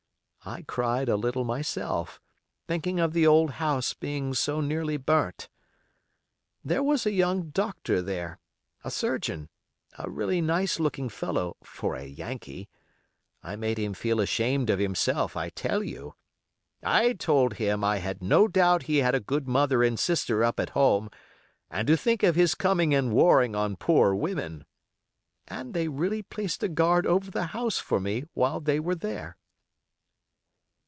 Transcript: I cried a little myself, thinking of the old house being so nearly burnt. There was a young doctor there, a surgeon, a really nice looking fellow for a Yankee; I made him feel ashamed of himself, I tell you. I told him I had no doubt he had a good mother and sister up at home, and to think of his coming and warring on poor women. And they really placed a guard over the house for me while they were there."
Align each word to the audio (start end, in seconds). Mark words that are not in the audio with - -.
I 0.43 0.63
cried 0.67 1.07
a 1.07 1.17
little 1.17 1.43
myself, 1.43 2.19
thinking 2.67 2.99
of 2.99 3.13
the 3.13 3.27
old 3.27 3.51
house 3.51 3.93
being 3.93 4.33
so 4.33 4.59
nearly 4.59 4.97
burnt. 4.97 5.49
There 6.65 6.81
was 6.81 7.05
a 7.05 7.11
young 7.11 7.51
doctor 7.51 8.01
there, 8.01 8.39
a 8.83 8.89
surgeon, 8.89 9.49
a 9.99 10.09
really 10.09 10.41
nice 10.41 10.79
looking 10.79 11.09
fellow 11.09 11.57
for 11.61 11.93
a 11.95 12.05
Yankee; 12.07 12.67
I 13.43 13.55
made 13.55 13.77
him 13.77 13.93
feel 13.93 14.19
ashamed 14.19 14.71
of 14.71 14.79
himself, 14.79 15.37
I 15.37 15.49
tell 15.49 15.83
you. 15.83 16.15
I 16.81 17.13
told 17.13 17.53
him 17.53 17.83
I 17.83 17.97
had 17.99 18.23
no 18.23 18.47
doubt 18.47 18.83
he 18.83 18.97
had 18.97 19.13
a 19.13 19.19
good 19.19 19.47
mother 19.47 19.83
and 19.83 19.99
sister 19.99 20.43
up 20.43 20.59
at 20.59 20.71
home, 20.71 21.11
and 21.69 21.85
to 21.87 21.95
think 21.95 22.23
of 22.23 22.33
his 22.35 22.55
coming 22.55 22.95
and 22.95 23.13
warring 23.13 23.55
on 23.55 23.75
poor 23.75 24.15
women. 24.15 24.65
And 25.47 25.75
they 25.75 25.87
really 25.87 26.23
placed 26.23 26.63
a 26.63 26.67
guard 26.67 27.05
over 27.05 27.29
the 27.29 27.45
house 27.53 27.77
for 27.77 27.99
me 27.99 28.23
while 28.33 28.59
they 28.59 28.79
were 28.79 28.95
there." 28.95 29.37